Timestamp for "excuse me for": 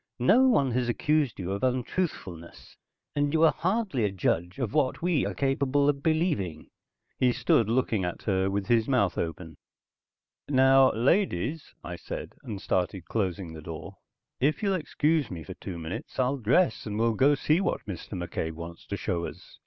14.73-15.53